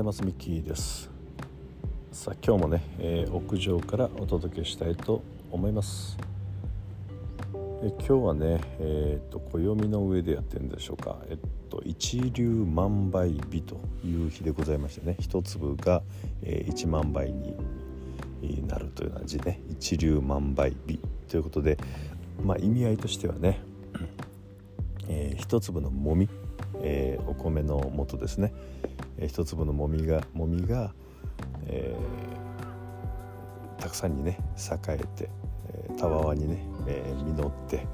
[0.00, 1.10] ざいますミッキーです。
[2.10, 6.16] さあ今日もね、えー、屋上からお届けしたいと思います。
[7.82, 11.18] え今日はねえっ、ー、と暦の上でやってるんでしょうか。
[11.28, 11.38] えっ
[11.68, 16.02] と一粒万倍日という日でございましてね一粒が、
[16.42, 17.54] えー、1万倍に
[18.66, 19.60] なるというような字ね。
[19.68, 21.76] 一粒万倍日ということで
[22.42, 23.60] まあ意味合いとしてはね、
[25.08, 26.26] えー、一粒のもみ
[26.82, 28.52] えー、お米の元ですね、
[29.20, 30.92] えー、一粒のもみがもみが、
[31.66, 35.30] えー、たくさんにね栄えて、
[35.68, 37.86] えー、たわわにね、えー、実って、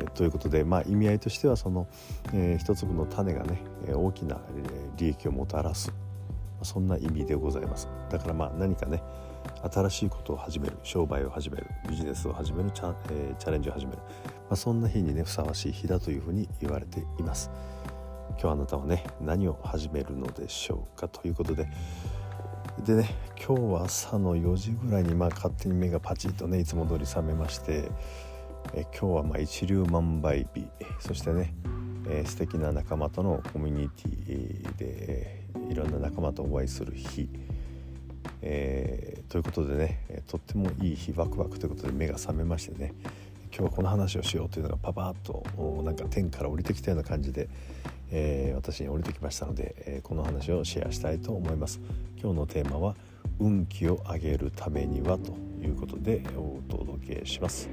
[0.00, 1.86] えー、ということで、まあ、意味合いとしてはその、
[2.32, 3.60] えー、一粒の種がね
[3.92, 4.40] 大きな
[4.96, 5.92] 利益をもたらす。
[6.62, 7.86] そんな意味でございます。
[8.10, 9.02] だからまあ何かね
[9.70, 14.04] 新しいことを始める商売を始めるビジネスを始めるチャ,、えー、チャレンジを始める、ま
[14.50, 17.50] あ、そんな日にねふさわしい日だというふうに言われています。
[18.40, 21.68] 今日あなたはね何を始めるのでしょうかということで。
[22.84, 27.88] でね今日は朝の4時ぐらいにまあ勝手に目がパチッとねいつも通り覚めまして
[28.74, 30.66] え今日はまあ一粒万倍日。
[30.98, 31.54] そしてね、
[32.08, 37.28] えー、素敵な仲間とのコミュニティで、いろんな仲間とお会いする日、
[38.42, 42.92] えー、ということでねとってもいい日ワクワクということで目が覚めましてね。
[43.56, 45.42] 今日はこの話をしようというのがパパッと
[45.82, 47.48] なんか天から降りてきたような感じで、
[48.10, 51.80] えー、私に降りてきましたので、えー、この話をシェアしたいと思います
[52.20, 52.94] 今日のテーマは
[53.38, 57.68] 運気を上げるためにはということでお届けします、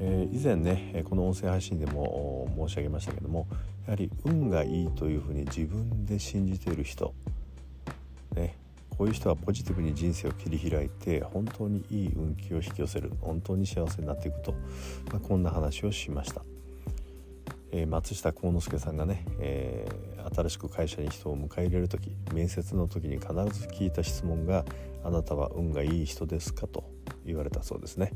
[0.00, 3.46] えー、以前ねこの音声配信でも申し上げましたけども
[3.86, 7.14] やはり運がいいというふうに自分で信じている人
[8.34, 8.56] ね
[8.98, 14.52] こういう人はポジティブに人生を切り開いて本当にいい運気を引き寄せる本当に幸せになっていくと、
[15.12, 16.42] まあ、こんな話をしました。
[17.70, 24.64] え、松下幸之助さんがね、えー、新しく会社に人を迎え入れる時面接の時に必ず聞いた質問が
[25.04, 26.84] 「あなたは運がいい人ですか?」と
[27.24, 28.12] 言われたそうですね。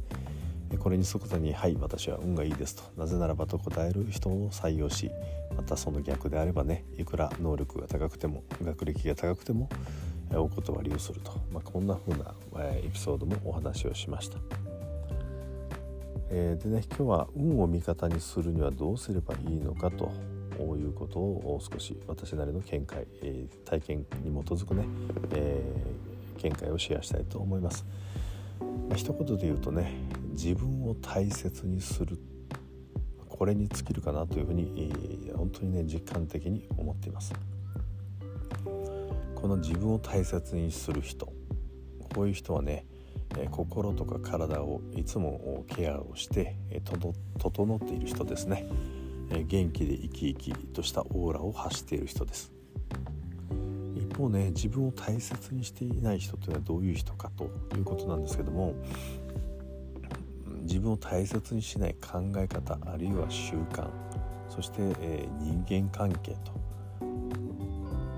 [0.79, 5.11] これに即座に「はい私は運がいいです」となぜならばと答える人を採用し
[5.55, 9.69] またその逆であればねいくら能力が高くても学歴が高くても
[10.35, 12.35] お断りをすると、まあ、こんな風な
[12.75, 14.39] エピソードもお話をしました。
[16.35, 20.11] えー、でね今日は運を味方にするにはどうすればいいのかと
[20.59, 24.87] いうことを少し私なりの見解、えー、体験に基づくね、
[25.33, 27.85] えー、見解をシェアしたいと思います。
[28.59, 29.93] まあ、一言で言うとね
[30.31, 32.19] 自分を大切にする
[33.29, 34.73] これに尽きるかなというふうに、
[35.29, 37.35] えー、本当にね実感的に思っています。
[39.35, 41.27] この自分を大切にする人
[42.15, 42.87] こういう人はね
[43.51, 46.57] 心とか体をいつもケアをして、
[47.39, 48.69] 整っている人ですね、
[49.47, 52.53] 元気で生き生きとしたオーラを発している人です。
[54.13, 57.45] 一方ね自分を大切にしていない人というのはどういう人かと
[57.77, 58.75] いうことなんですけども
[60.63, 63.89] 自分を大切にしない考え方あるいは習慣
[64.49, 66.53] そして、え、人間関係と、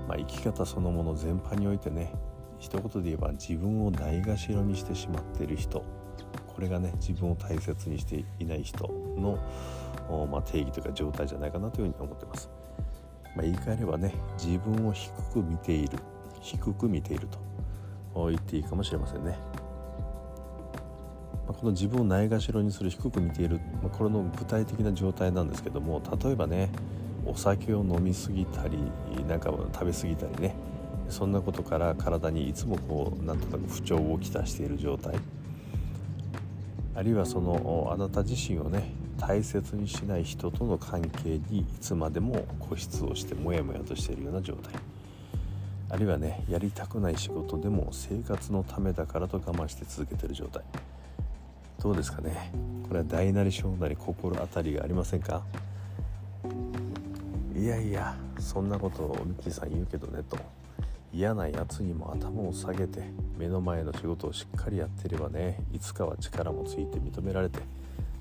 [0.05, 2.11] まあ、生き方そのもの全般においてね
[2.59, 5.83] 一言で言えば自分をないがしろにしてしまっている人
[6.55, 9.37] これがね自分を大切にしていない人の、
[10.27, 12.49] まあ、定義というか状態じゃないかなというふうに思ってます。
[13.35, 15.99] まあ、言い換えればね自分を低く見ている
[16.39, 17.27] 低く見ている
[18.13, 19.37] と言っていいかもしれませんね。
[21.45, 26.71] まあ、この自分をないがしろにする低く見ている、まあ、これの具体的な状態なんですけども例えばね
[27.25, 28.79] お酒を飲みすぎたり
[29.27, 30.55] なんか食べ過ぎたりね
[31.09, 35.15] そんなことから体にいつもこうなんとなく不調をきたしている状態。
[36.95, 44.73] あるいはそのあなた自身をね大切にしない人との関係にいつまでも固執をしてモヤモヤとしているような状態。
[45.89, 50.63] あるいはねやりたくない仕事でも生活のためだからと我慢して続けている状態。
[51.81, 52.51] どうですかね？
[52.87, 55.43] これは大なり小なり心当たりがありませんか？
[57.55, 60.37] いやいやそんなことをミッキーさん言うけどねと。
[61.15, 63.01] 嫌なやつにも頭を下げて
[63.37, 67.59] 目の前の仕事をしっかりやってればねいつかは力もついて認められて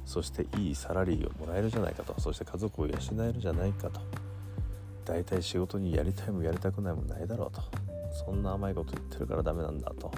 [0.06, 4.00] そしていいサラリーをもらえるじゃないかとそして家族を養えるじゃないかと
[5.04, 7.62] 大体仕事にやりたいもやりたくないもないだろうと
[8.24, 10.12] そんな甘いこと言ってるからダメなんだと、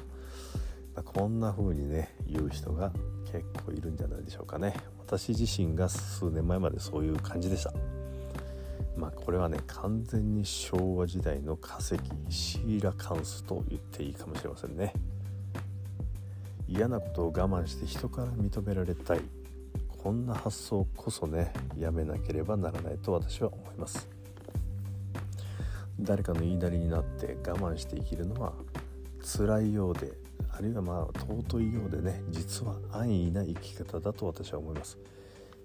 [0.94, 2.92] まあ、こんな風にね言う人が
[3.32, 4.74] 結構いるんじゃないでしょうかね。
[4.98, 7.95] 私自身が数年前までそういう感じでした。
[8.96, 11.96] まあこれはね完全に昭和時代の化石
[12.30, 14.92] シーラカンスと言っていいかもしれませんね。
[16.68, 19.20] 嫌なことを我慢して人から認められたい。
[20.02, 24.08] こんな発想こそねやめなければならないと私は思います。
[26.00, 28.52] 誰かの言いなりになって我慢して生きるのは
[29.20, 30.12] 辛いようで
[30.50, 34.98] あるいはまあ尊いようでね実は安易な生き方だと私は思います。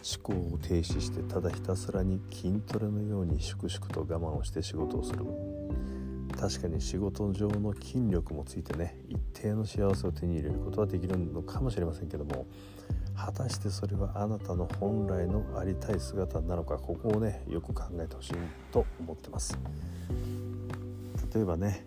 [0.04, 5.26] 思考を停止してただひたすらに筋トレのように粛々と我慢をして仕事をする。
[6.40, 12.48] 確かに仕事上の筋力もついてね一定の幸せを手に入れることはできるのかもしれませんけども
[13.16, 18.34] 果たしてそれはあなたの本来のありたい姿なのかここをねよく考えてほしい
[18.72, 19.60] と思ってます。
[21.34, 21.86] 例えばね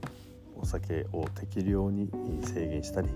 [0.56, 2.08] お酒を適量に
[2.43, 3.08] 制限したり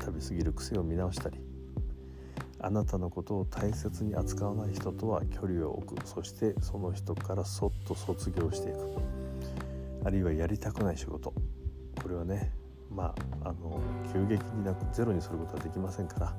[0.00, 1.38] 食べ過ぎる癖を見直したり
[2.60, 6.06] あなたのことを大切に扱わない人とは距離を置く。
[6.06, 8.78] そしてその人からそっと卒業していく。
[10.04, 11.32] あるいはやりたくない仕事。
[12.02, 12.52] これはね
[12.90, 13.80] まああの
[14.12, 16.34] 急激になくゼロにすることはできませんから。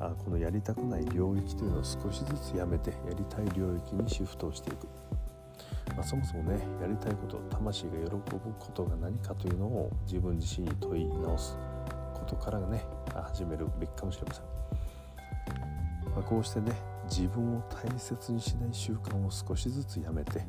[0.00, 4.86] あこのやりたくない領域というのを少しずつやめてやりたい領域にシフトをしていく、
[5.96, 8.20] まあ、そもそもねやりたいこと魂が喜ぶ
[8.58, 11.56] ことが何かというのを自分自身に問い直す
[12.14, 12.84] ことからね
[13.14, 14.44] 始めるべきかもしれません、
[16.18, 16.72] まあ、こうしてね
[17.08, 20.44] 自分を大切にしない習慣を少しずつやめて、え、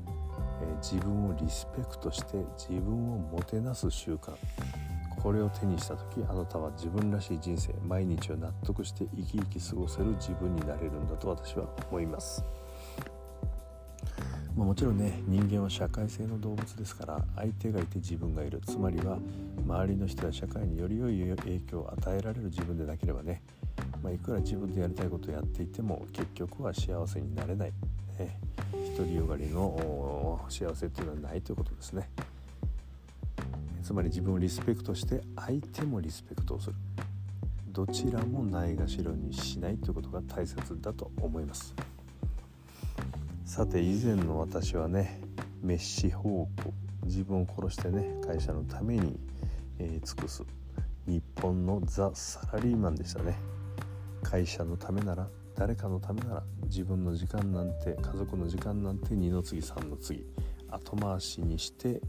[0.81, 4.33] 自分をリスペクトして自分をもてなす習慣
[5.21, 12.43] これを手にした時あなたは自分らしい人生毎日を納得して生き生き過ごせる自分になれるんだと私は思います。
[14.55, 19.19] まあ、もちろんね人間は社会性の動物ですから相手がいて自分がいるつまりは
[19.63, 23.43] 周りの人や社会により良い影響を与えられる自分でなければね、
[24.09, 27.71] まあ、いくら自分でやりたいことをやっていても結局は幸せになれない、
[28.17, 28.39] ね、
[28.97, 32.09] 独りよがりの幸せっていうのはないということですね。
[33.83, 36.75] つまり自分をリスペクトして相手もリスペクトをする。
[37.71, 41.75] どちらもないがしろにしないということが大切だと思います。
[43.45, 45.21] さて以前の私はね
[45.61, 46.49] メッシ方向。
[47.03, 49.19] 自分を殺してね会社のために、
[49.77, 50.43] えー、尽くす。
[51.05, 53.58] 日本のザ・サラリーマンでしたね。
[54.23, 60.25] 会社のためなら誰かのためなら自分の時間なんて家族の時間なんて二の次三の次
[60.69, 62.01] 後回しにして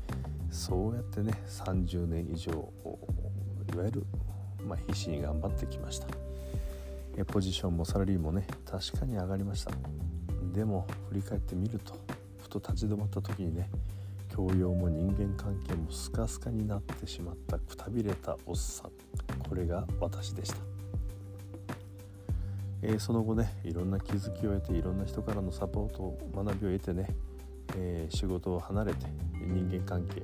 [0.51, 4.07] そうやってね30年以上いわゆる、
[4.67, 6.07] まあ、必死に頑張ってきました。
[7.27, 9.73] ポジションもサラリーもね確かに上がりました。
[10.53, 11.95] でも振り返ってみると
[12.39, 13.71] ふと立ち止まった時にね
[14.35, 18.91] 教養も人間関係もスカスカになってしまったくたびれたおっさん。
[19.49, 20.59] これが私でした、
[22.82, 27.15] えー、その後ねいろんな気づきを得ていろんな人からのサポート学びを得てね
[27.77, 30.23] えー、仕事を離れて人間関係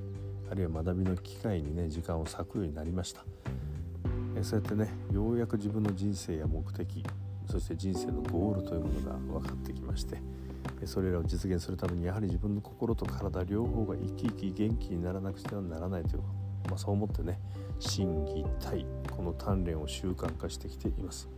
[0.50, 3.25] あるいは学びの機会にね時間を割くようになりました、
[4.37, 7.05] えー、そうやってねようやく自分の人生や目的
[7.50, 10.20] そして人生のゴールというものが分かってきまして
[10.85, 16.23] それらを実現するためにやはり自分の心と体両方が生き生き元気にならなくてはならないという、
[16.69, 17.38] まあ、そう思ってね
[17.79, 21.29] 心技体この鍛錬を習慣化してきています。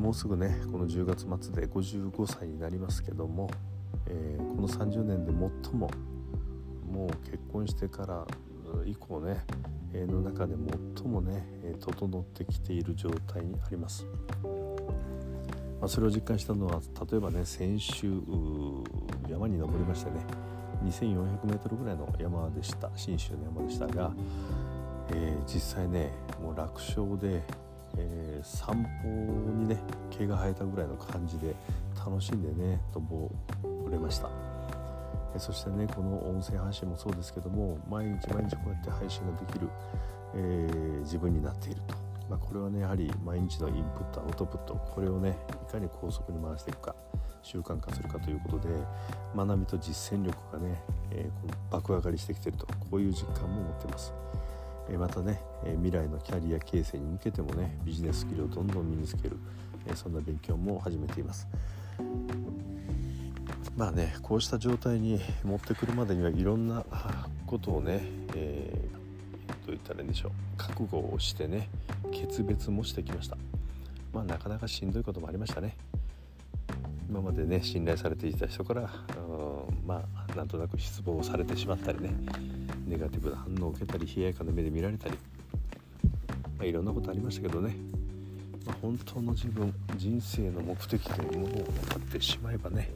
[0.00, 3.50] もうすぐねこの10月末で55歳になりますけども
[4.10, 5.32] えー、この30年で
[5.64, 5.90] 最も
[6.90, 8.26] もう結婚してから
[8.84, 9.44] 以降ね、
[9.92, 10.54] え、の中で
[10.96, 11.44] 最もね
[11.80, 14.06] 整ってきている状態にあります。
[15.80, 16.80] まあ、それを実感したのは
[17.10, 18.12] 例えばね先週
[19.30, 20.18] 山に登りましてね
[20.84, 24.12] 2400m ぐらいの山でした信州の山でしたが、
[25.10, 27.42] えー、実際ねもう楽勝で、
[27.96, 29.76] えー、散歩にね
[30.10, 31.54] 毛が生えたぐらいの感じで
[31.96, 33.30] 楽しんでね登
[33.90, 34.30] れました
[35.34, 39.68] えそしてねこの音声配信もそうですけども毎日毎日こうやって配信ができる、
[40.34, 41.94] えー、自分になっていると、
[42.28, 45.36] まあ、これはねやはり毎日のインプットアウトプットこれをね
[45.68, 46.94] いかに高速に回していくか
[47.42, 48.74] 習慣化するかということで
[49.34, 54.12] 学びと実践力がね、えー、この爆上がりしてきてるとこういう実感も持ってます。
[54.96, 55.40] またね、
[55.76, 59.36] 未来のキャリア形成に向けてもねビジネススキルをどんどん身につける、
[59.94, 61.48] そんな勉強も始めています。
[63.76, 66.84] まあねこうした状態に持ってくるまでにはいろんな
[67.46, 68.00] ことをね、
[68.34, 70.32] えー、どう言ったらいいんでしょう。
[70.56, 71.70] 覚悟をしてね
[72.10, 73.36] 決別もしてきました。
[74.12, 75.76] まあなかなかしんどいこともありましたね。
[77.08, 78.90] 今までね信頼されていた人から
[79.86, 82.10] まあなんとなく失望されてしまったりね。
[82.90, 85.16] ネガティブな反応を受けたり冷ややかな目で見られたり、
[86.58, 87.76] まあ、いろんなことありましたけどね、
[88.66, 92.90] まあ、本当の自分人生の目的というものを分かってしまえばね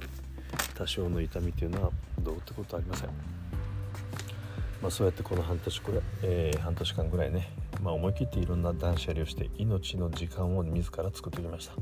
[0.76, 3.08] 多少の痛みというのはどうってことはありません、
[4.82, 11.74] まあ、そうやってこの半年これ、えー、半年間ぐらいね、まあ、思い切っていろんな断捨離をして命の時間を自ら作ってきました、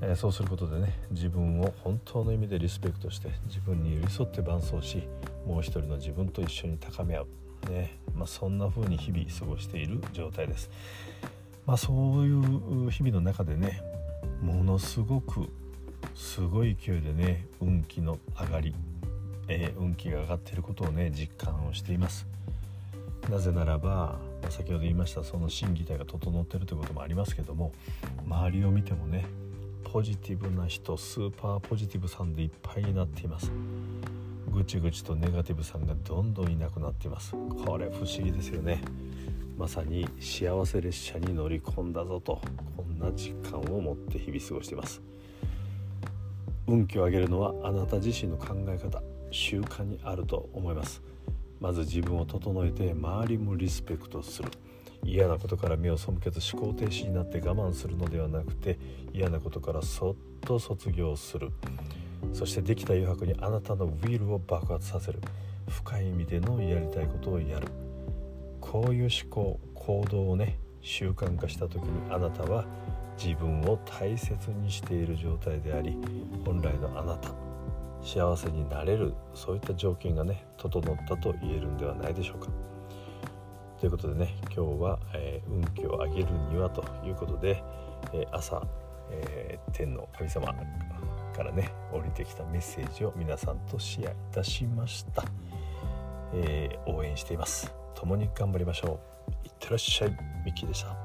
[0.00, 5.06] え、そうすることでね自分を本当の意味でリスペクトして自分に寄り添って伴走し
[5.46, 7.98] もう一人の自分と一緒に高め合う、ね。
[8.14, 10.70] まあ、そんな風に日々過ごしている状態です。
[11.66, 13.80] まあ、そういう日々の中でね
[14.42, 15.48] ものすごく
[16.14, 18.74] すごい勢いでね運気の上がり、
[19.48, 22.26] えー、運気が上がっていることをね実感をしています。
[23.30, 24.18] なぜならば
[24.50, 27.72] 先ほど言いましたその心技体が整ってるということもありますけども
[28.26, 29.24] 周りを見てもね
[29.82, 33.50] ポジティブな人スーパーポジティブさんでいっぱいになっています。
[34.54, 37.32] ぐちぐちとネガティブさんがどんどんいなくなっています。
[37.66, 38.80] これ不思議ですよね。
[39.58, 42.40] まさに幸せ列車に乗り込んだぞと
[42.76, 45.02] こんな実感を持って日々過ごしています。
[46.68, 51.02] 運気を上げるのはあなた自身の考え方習慣にあると思います。
[51.58, 54.50] まず自分を整えて周りもリスペクトする。
[55.02, 58.78] 嫌なことから目を背けず思考停止になって我慢するのではなくて
[59.12, 61.50] 嫌なことからそっと卒業する。
[62.34, 65.20] そしてできた余白にあなたのウィルを爆発させる
[65.68, 67.68] 深い意味でのやりたいことをやる
[68.60, 72.66] こういう思考行動をね習慣化した時にあなたは
[73.16, 75.96] 自分を大切にしている状態であり
[76.44, 77.30] 本来のあなた
[78.02, 82.48] 幸せになれるそういった条件がね整ったと言えるんではないでしょうか。
[83.78, 87.62] ということでね今日は、えー、運気を上げるにはということで、
[88.12, 88.62] えー、朝、
[89.10, 90.54] えー、天の神様
[91.34, 95.24] からね降りてきたメッセージを皆さんとシェアいたしました、
[96.32, 97.74] え応援しています。
[97.94, 99.46] 共に頑張りましょう。
[99.46, 100.10] いってらっしゃい。
[100.44, 101.03] ミッキーでした。